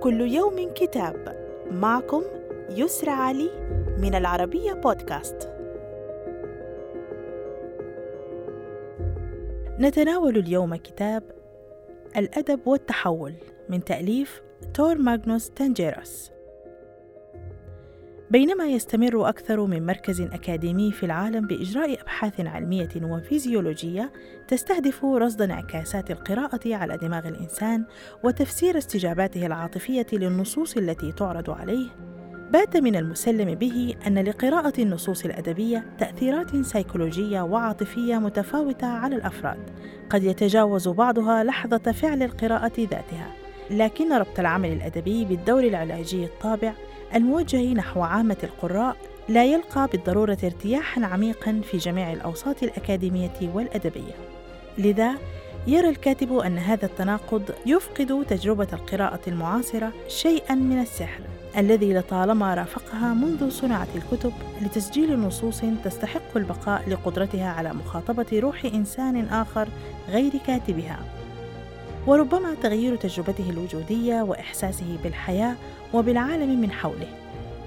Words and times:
كل 0.00 0.20
يوم 0.20 0.72
كتاب 0.74 1.36
معكم 1.70 2.22
يسرى 2.70 3.10
علي 3.10 3.50
من 3.98 4.14
العربية 4.14 4.72
بودكاست. 4.72 5.50
نتناول 9.78 10.36
اليوم 10.36 10.76
كتاب 10.76 11.22
الأدب 12.16 12.60
والتحول 12.66 13.34
من 13.68 13.84
تأليف 13.84 14.42
تور 14.74 14.98
ماغنوس 14.98 15.50
تانجيروس. 15.50 16.30
بينما 18.30 18.66
يستمر 18.66 19.28
أكثر 19.28 19.66
من 19.66 19.86
مركز 19.86 20.20
أكاديمي 20.20 20.92
في 20.92 21.06
العالم 21.06 21.46
بإجراء 21.46 22.00
أبحاث 22.02 22.40
علمية 22.40 22.88
وفيزيولوجية 23.02 24.12
تستهدف 24.48 25.04
رصد 25.04 25.42
انعكاسات 25.42 26.10
القراءة 26.10 26.74
على 26.74 26.96
دماغ 26.96 27.28
الإنسان 27.28 27.84
وتفسير 28.24 28.78
استجاباته 28.78 29.46
العاطفية 29.46 30.06
للنصوص 30.12 30.76
التي 30.76 31.12
تعرض 31.12 31.50
عليه. 31.50 31.88
بات 32.52 32.76
من 32.76 32.96
المسلم 32.96 33.54
به 33.54 33.94
أن 34.06 34.18
لقراءة 34.18 34.82
النصوص 34.82 35.24
الأدبية 35.24 35.86
تأثيرات 35.98 36.56
سيكولوجية 36.56 37.40
وعاطفية 37.40 38.18
متفاوتة 38.18 38.86
على 38.86 39.16
الأفراد. 39.16 39.70
قد 40.10 40.24
يتجاوز 40.24 40.88
بعضها 40.88 41.44
لحظة 41.44 41.92
فعل 41.92 42.22
القراءة 42.22 42.72
ذاتها. 42.78 43.32
لكن 43.70 44.12
ربط 44.12 44.38
العمل 44.38 44.72
الأدبي 44.72 45.24
بالدور 45.24 45.64
العلاجي 45.64 46.24
الطابع 46.24 46.72
الموجه 47.14 47.74
نحو 47.74 48.02
عامة 48.02 48.36
القراء 48.42 48.96
لا 49.28 49.44
يلقى 49.44 49.88
بالضرورة 49.92 50.38
ارتياحا 50.44 51.04
عميقا 51.04 51.60
في 51.70 51.76
جميع 51.76 52.12
الأوساط 52.12 52.62
الأكاديمية 52.62 53.50
والأدبية. 53.54 54.14
لذا 54.78 55.14
يرى 55.66 55.88
الكاتب 55.88 56.36
أن 56.36 56.58
هذا 56.58 56.86
التناقض 56.86 57.42
يفقد 57.66 58.24
تجربة 58.28 58.68
القراءة 58.72 59.20
المعاصرة 59.26 59.92
شيئا 60.08 60.54
من 60.54 60.80
السحر 60.80 61.20
الذي 61.56 61.94
لطالما 61.94 62.54
رافقها 62.54 63.14
منذ 63.14 63.50
صناعة 63.50 63.88
الكتب 63.94 64.32
لتسجيل 64.62 65.20
نصوص 65.20 65.60
تستحق 65.84 66.36
البقاء 66.36 66.88
لقدرتها 66.88 67.48
على 67.50 67.72
مخاطبة 67.74 68.26
روح 68.32 68.64
إنسان 68.64 69.24
آخر 69.24 69.68
غير 70.08 70.32
كاتبها. 70.46 70.98
وربما 72.06 72.54
تغيير 72.54 72.96
تجربته 72.96 73.50
الوجودية 73.50 74.22
وإحساسه 74.22 74.98
بالحياة 75.04 75.56
وبالعالم 75.94 76.60
من 76.60 76.72
حوله 76.72 77.08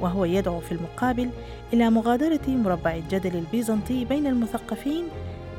وهو 0.01 0.25
يدعو 0.25 0.59
في 0.59 0.71
المقابل 0.71 1.29
إلى 1.73 1.89
مغادرة 1.89 2.47
مربع 2.47 2.95
الجدل 2.95 3.35
البيزنطي 3.35 4.05
بين 4.05 4.27
المثقفين 4.27 5.07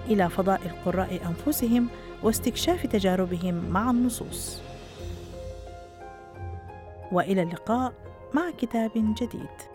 إلى 0.06 0.28
فضاء 0.30 0.60
القراء 0.66 1.20
أنفسهم 1.26 1.88
واستكشاف 2.22 2.86
تجاربهم 2.86 3.70
مع 3.70 3.90
النصوص. 3.90 4.60
وإلى 7.12 7.42
اللقاء 7.42 7.92
مع 8.34 8.50
كتاب 8.58 8.90
جديد. 8.94 9.71